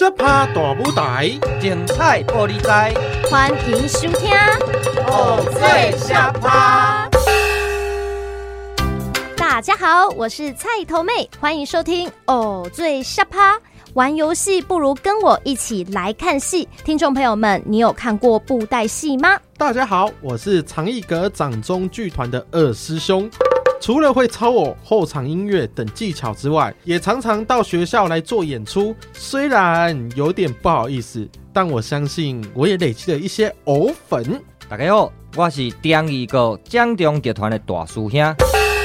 [0.00, 1.28] 小趴大舞台，
[1.60, 2.90] 精彩玻璃台，
[3.30, 4.30] 欢迎收听
[5.08, 7.06] 偶，最小趴。
[9.36, 13.58] 大家好，我是菜头妹，欢迎收听哦，最下趴。
[13.92, 16.66] 玩游戏不如跟我一起来看戏。
[16.82, 19.38] 听众朋友们，你有看过布袋戏吗？
[19.58, 23.30] 大家好，我是长艺阁掌中剧团的二师兄。
[23.80, 28.94] 除了会操偶、后场音乐等技巧之外，也常常到学校来做演出。
[29.14, 34.38] 虽然有点不好意思，但我相信我也累积了一些偶粉。
[34.68, 38.12] 大家好，我是长艺阁掌中集团的大师兄。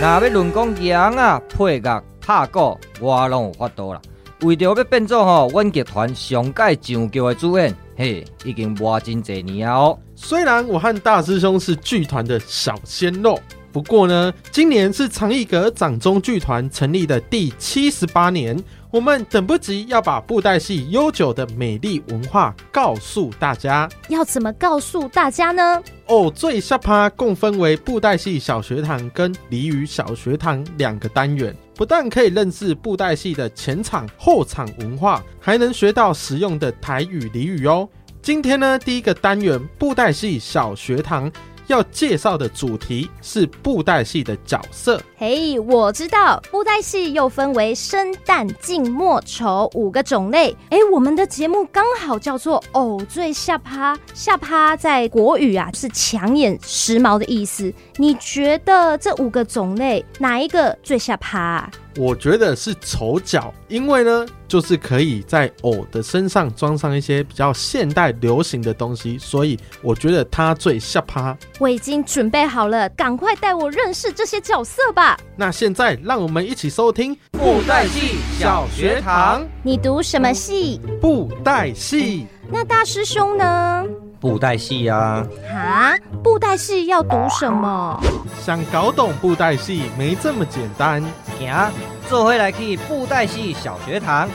[0.00, 4.00] 那要论讲赢啊、配乐、拍鼓，我拢有法度啦。
[4.42, 9.98] 为着要变做吼，阮剧团上届上桥的主演，嘿，已经磨真侪年啊哦。
[10.14, 13.38] 虽然我和大师兄是剧团的小鲜肉，
[13.76, 18.58] 不过呢，今年是长艺阁掌中剧团成立的第七十八年，
[18.90, 23.86] 我们等不及要把布袋戏悠久的美丽文化告诉大家。
[24.08, 25.82] 要怎么告诉大家呢？
[26.06, 31.54] 哦，最下趴共分为布袋戏小学堂跟俚语小学堂两个单元。
[31.74, 37.86] 不但可以认识布袋戏的前场、后场文化，还能学到实用的台语俚语哦。
[38.22, 41.30] 今天呢，第一个单元布袋戏小学堂。
[41.68, 45.00] 要介绍的主题是布袋戏的角色。
[45.16, 50.56] 嘿，我知道布袋戏又分为生旦净末丑五个种类。
[50.70, 57.72] 哎，我们的节目刚好叫做“偶最下趴”，下趴在国语啊是抢眼、时髦的意思。
[57.96, 61.70] 你觉得这五个种类哪一个最下趴？
[61.96, 71.36] 我觉得是丑角，因为呢，就是可以在偶的身上装上一些比较现代流行的东西，所以我觉得他最下趴。
[71.58, 75.18] 我已经准备好了，赶快带我认识这些角色吧。
[75.36, 79.46] 那现在让我们一起收听布袋戏小学堂。
[79.62, 80.80] 你读什么戏？
[81.00, 82.26] 布袋戏。
[82.50, 83.84] 那大师兄呢？
[84.20, 85.26] 布袋戏啊！
[85.48, 85.94] 哈，
[86.26, 88.02] 布袋戏要读什么？
[88.40, 91.00] 想搞懂布袋戏没这么简单。
[91.38, 91.70] 行，
[92.10, 94.28] 这回来去布袋戏小学堂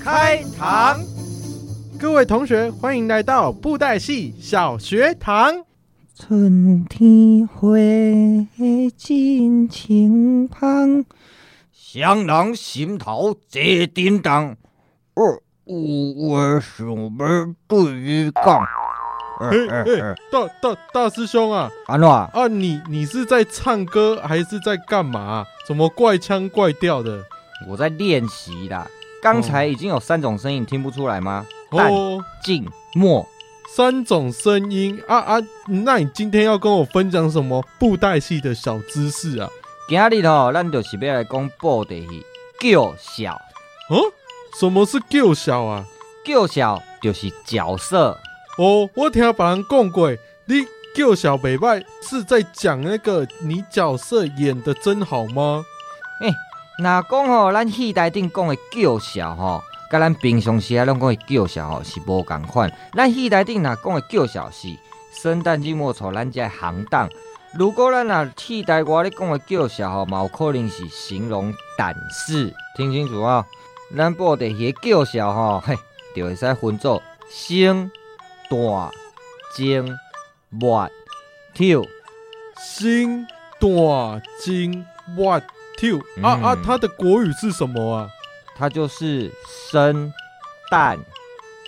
[0.00, 0.98] 开堂。
[1.96, 5.54] 各位同学，欢迎来到布袋戏小学堂。
[6.16, 7.78] 春天花
[8.96, 11.04] 尽情芳，
[11.72, 14.56] 双人心头齐叮当。
[15.14, 15.22] 哦，
[15.66, 18.66] 有话想要对你讲。
[19.40, 22.46] 哎哎，大大大师兄啊，安诺啊？
[22.48, 25.46] 你你是在唱歌还是在干嘛？
[25.66, 27.22] 怎么怪腔怪调的？
[27.68, 28.86] 我在练习啦。
[29.20, 31.44] 刚才已经有三种声音，听不出来吗？
[31.70, 33.26] 哦，静、默、
[33.74, 35.38] 三种声音啊啊！
[35.66, 39.48] 那你今天要跟我分享什么布袋戏的小知识啊？
[39.88, 42.24] 今日吼，咱就是要来讲布袋戏
[42.60, 43.32] 叫小。
[43.90, 43.98] 哦，
[44.58, 45.84] 什么是叫小啊？
[46.24, 48.16] 叫小就是角色。
[48.58, 50.10] 哦，我听别人讲过，
[50.46, 55.64] 你叫小北拜是在讲那个你角色演得真好吗？
[56.20, 56.34] 诶、欸，
[56.82, 62.68] 那讲吼，咱戏台顶讲的叫小吼，甲咱平常时啊拢讲的叫小吼是无共款。
[62.94, 64.66] 咱戏台顶若讲的叫小是
[65.22, 67.08] 生旦净末丑，咱这行当。
[67.54, 72.52] 如果咱若替代我咧讲的叫小吼，嘛有可能是形容胆识。
[72.76, 73.46] 听清楚啊，
[73.96, 75.76] 咱布袋戏叫小吼，嘿，
[76.16, 77.88] 就会使分作生。
[78.48, 78.90] 旦、
[79.54, 79.96] 净、
[80.50, 80.88] 末、
[81.54, 81.86] 丑，
[82.56, 83.26] 生、
[83.60, 84.84] 旦、净、
[85.16, 85.46] 末、丑。
[86.22, 88.08] 啊啊，它的国语是什么啊？
[88.56, 89.30] 它就是
[89.70, 90.12] 生、
[90.70, 90.98] 旦、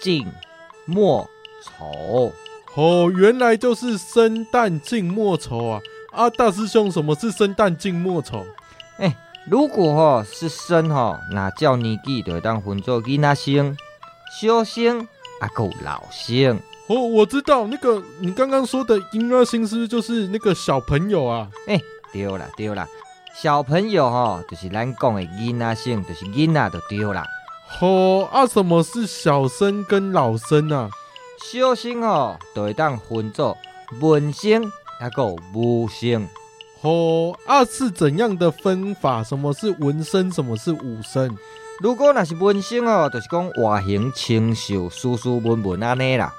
[0.00, 0.26] 净、
[0.84, 1.28] 末、
[1.62, 2.32] 丑。
[2.76, 5.80] 哦，原来就是生、旦、净、末、丑啊！
[6.12, 8.46] 啊，大师兄，什么是生、旦、净、末、丑？
[8.96, 9.16] 哎、欸，
[9.46, 13.76] 如果哈是生哈，那叫年纪就会当分做囡仔生、
[14.40, 15.08] 小生，
[15.40, 16.58] 啊，够老生。
[16.86, 21.48] 哦，我知道那个你刚刚说的婴儿心思就是那个小朋友啊。
[21.66, 22.86] 哎、欸，对啦对啦，
[23.34, 27.24] 小朋友哈，就是咱讲的囡仔生，就是囡仔就对啦。
[27.80, 30.90] 哦，啊，什么是小生跟老生啊？
[31.42, 33.56] 小生哦，就会当分做
[34.00, 34.64] 文生，
[34.98, 36.28] 阿有武生。
[36.82, 39.22] 哦，啊，是怎样的分法？
[39.22, 40.30] 什么是文生？
[40.32, 41.38] 什么是武生？
[41.80, 46.30] 如果那是文生哦，就是讲外形清秀、斯斯文文安尼啦。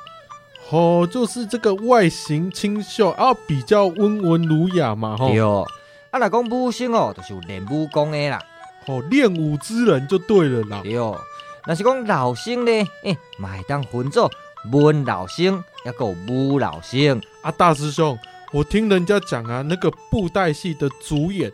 [0.70, 5.30] 哦，就是这个外形清秀啊，比较温文儒雅嘛，吼。
[5.30, 5.66] 对哦，
[6.12, 8.40] 啊，若讲武生哦，就是练武功的啦。
[8.86, 10.82] 哦，练武之人就对了啦。
[10.84, 11.20] 对哦，
[11.66, 12.72] 若是讲老生呢，
[13.04, 14.30] 哎，嘛会当分做
[14.72, 17.20] 文老生，还有武老生。
[17.42, 18.16] 啊，大师兄，
[18.54, 21.52] 我听人家讲啊，那个布袋戏的主演，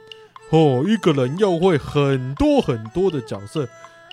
[0.50, 3.68] 哦，一个人要会很多很多的角色。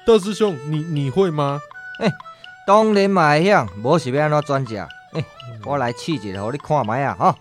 [0.06, 1.60] 大师兄，你你会吗？
[2.00, 2.10] 哎。
[2.66, 4.74] 当然嘛会晓，无是要安怎转食？
[4.74, 5.24] 欸，
[5.66, 7.14] 我来试一下，互你看卖啊！
[7.18, 7.36] 哈，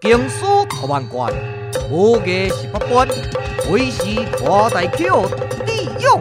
[0.00, 1.30] 经书读万卷，
[1.90, 3.06] 武艺十八般，
[3.70, 5.24] 唯是拖代桥，
[5.66, 6.18] 利用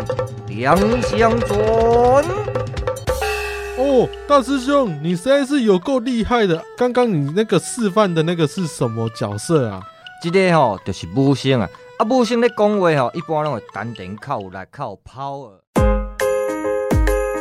[0.49, 1.57] 两相转。
[3.77, 6.61] 哦，大师兄，你实在是有够厉害的！
[6.77, 9.81] 刚刚你那个示范的那个是什么角色啊？
[10.23, 11.69] 这个吼就是武生啊！
[11.97, 15.51] 啊，武生咧讲话吼，一般拢会丹田靠有力，靠有 power。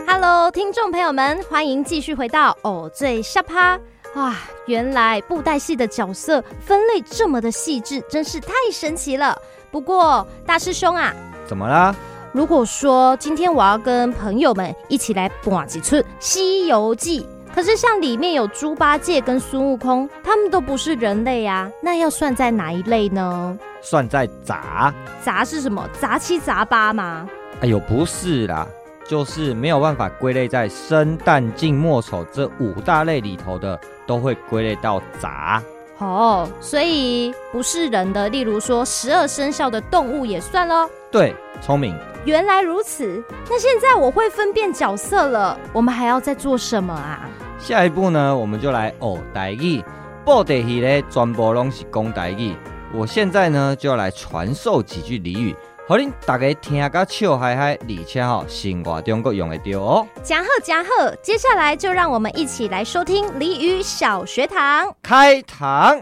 [0.05, 3.79] Hello，听众朋友们，欢迎继续回到偶最沙趴。
[4.17, 4.35] 哇，
[4.67, 9.41] 原来布袋戏的角色分类这么的细致，真是太神奇了。
[9.71, 11.15] 不过大师兄啊，
[11.47, 11.95] 怎么啦？
[12.33, 17.21] 如果说今天我要跟朋友们一起来播几出《西游记》，
[17.55, 23.59] 可是像里面有猪八戒跟孙悟空，他们都不是人类啊，那要算在哪一类呢？
[23.83, 24.93] 算在杂。
[25.23, 25.87] 杂是什么？
[26.01, 27.29] 杂七杂八吗？
[27.61, 28.67] 哎呦，不是啦。
[29.05, 35.63] 就是没有办法归类在生旦净末丑这五大类里头的，都会归类到杂。
[35.99, 40.89] 哦，所以不是人的，例如说十二生肖的动物也算喽。
[41.11, 41.95] 对，聪明。
[42.25, 45.59] 原来如此，那现在我会分辨角色了。
[45.73, 47.29] 我们还要再做什么啊？
[47.63, 49.83] 下一步呢，我们就来学台语。
[50.25, 52.55] 布袋戏呢，全部拢是讲台语。
[52.93, 55.55] 我现在呢，就要来传授几句俚语。
[55.89, 60.07] 好，恁大家听个笑嗨嗨，而且吼生活中国用得到哦。
[60.23, 64.93] 加贺加贺，接下来就让我们一起来收听俚语小学堂。
[65.03, 66.01] 开堂。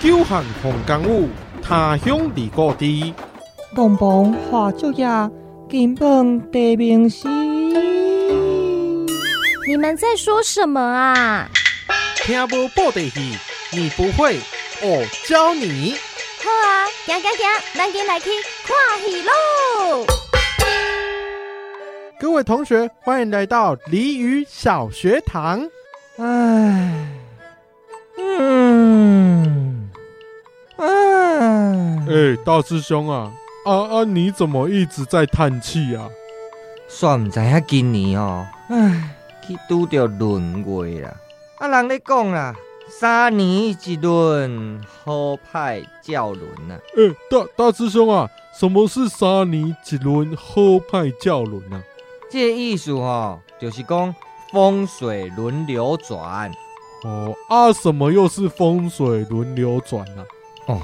[0.00, 1.28] 久旱逢甘雨，
[1.62, 2.86] 他乡离故知。
[3.74, 5.06] 东风化作叶，
[5.70, 7.45] 金榜题名时。
[9.66, 11.48] 你们在说什么啊？
[12.14, 13.36] 听无布袋戏，
[13.72, 14.38] 你不会，
[14.80, 15.96] 我教你。
[16.38, 18.30] 好啊，行行行，咱进来去
[18.64, 20.06] 看戏喽！
[22.20, 25.68] 各位同学，欢迎来到俚语小学堂。
[26.18, 27.08] 唉，
[28.18, 29.90] 嗯，
[30.76, 30.86] 唉，
[32.08, 33.32] 哎、欸，大师兄啊，
[33.64, 36.08] 啊啊，你怎么一直在叹气啊？
[36.86, 39.15] 算唔知影今年哦，唉，
[39.46, 41.14] 去拄着轮回啦，
[41.58, 42.54] 啊，人咧讲啦。
[42.88, 46.78] 三年一轮，好歹叫轮啊。
[46.96, 51.82] 诶、欸，大大师兄啊，什么是三年一轮，好歹叫轮啊？
[52.30, 54.14] 这个意思哈，就是讲
[54.52, 56.52] 风水轮流转。
[57.02, 60.24] 哦啊，什么又是风水轮流转呢、
[60.66, 60.74] 啊？
[60.74, 60.82] 哦，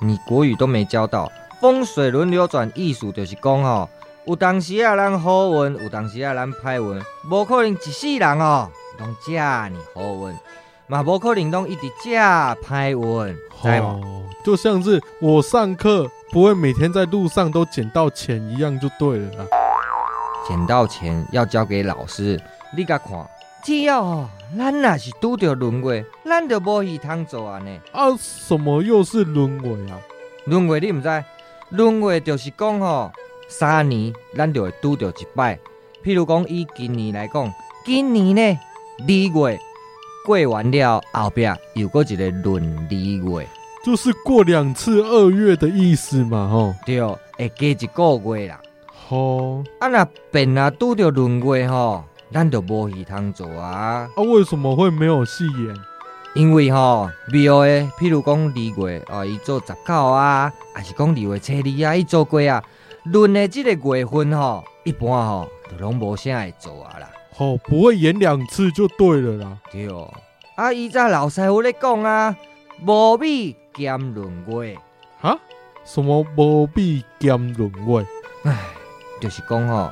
[0.00, 1.30] 你国语都没教到，
[1.60, 3.88] 风水轮流转意思就是讲哈，
[4.26, 10.36] 有当时啊咱好运，有当时啊咱歹运，无可能一世人哦拢这么好运。
[10.86, 19.46] 嘛，无可能拢一直遮歹运，哦，就像是我上课不会每天在路上都捡到钱一样，就对了啦。
[20.48, 22.40] 捡到钱要交给老师，
[22.74, 23.26] 你甲看，
[23.62, 27.78] 只要哦，咱若是拄着轮回，咱就无戏通做啊呢。
[27.92, 30.00] 啊，什么又是轮回啊？
[30.46, 31.24] 轮回你唔知？
[31.70, 33.10] 轮回就是讲吼，
[33.48, 35.58] 三年咱就会拄着一摆。
[36.02, 37.52] 譬如讲以今年来讲，
[37.84, 38.58] 今年呢
[39.00, 39.60] 二月。
[40.26, 42.94] 过完了后壁又过一个闰二
[43.42, 43.48] 月，
[43.84, 46.74] 就是过两次二月的意思嘛，吼。
[46.86, 46.98] 对，
[47.36, 48.58] 会加一个月啦。
[48.86, 52.02] 吼、哦，啊若变啊拄着闰月吼，
[52.32, 54.08] 咱就无戏通做啊。
[54.16, 55.76] 啊，为什么会没有戏演？
[56.34, 62.64] 因为吼，庙诶，譬如讲二月啊，伊做十九啊，还是讲二月初二啊，伊做过啊。
[63.12, 67.10] 闰诶，这个月份吼，一般吼就拢无啥会做啊啦。
[67.36, 69.58] 哦，不会演两次就对了啦。
[69.70, 70.12] 对哦，
[70.54, 72.34] 啊，以前老师傅咧讲啊，
[72.84, 74.78] 无米兼闰月。
[75.20, 75.38] 哈？
[75.84, 78.06] 什么无米兼闰月？
[78.44, 78.58] 唉，
[79.20, 79.90] 就是讲吼，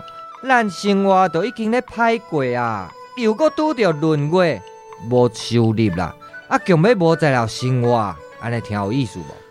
[0.48, 4.62] 咱生活都已经咧歹过啊，又搁拄着闰月，
[5.10, 6.14] 无收入啦，
[6.48, 9.41] 啊，强要无在了生活，安尼挺有意思无？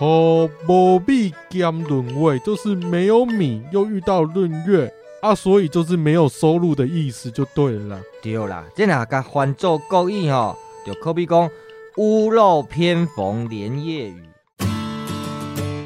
[0.00, 4.92] 哦，无米兼轮位，就是没有米，又遇到闰月。
[5.20, 8.00] 啊，所以就是没有收入的意思，就对了。
[8.22, 11.50] 对啦，这哪个换做国语吼，就可比讲
[11.96, 14.27] 屋漏偏逢连夜雨。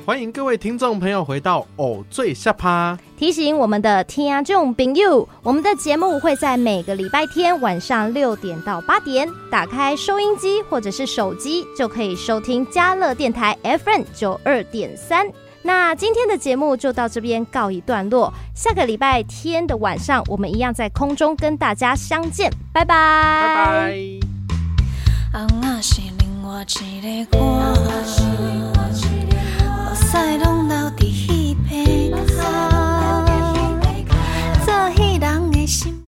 [0.05, 15.25] 欢迎各位听众朋友回到偶最下趴，提醒我们的听众朋友，我们的节目会在每个礼拜天晚上六点到八点，打开收音机或者是手机就可以收听嘉乐电台 FM 九二点三。
[15.63, 23.55] 那今天的节目就到这边告一段落，下个礼拜天的晚上，我们一样在空中跟大家相见，拜拜。
[23.55, 23.97] 拜拜。
[30.13, 30.91] 再动脑